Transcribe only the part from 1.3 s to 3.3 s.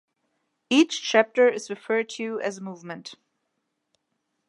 is referred to as a movement.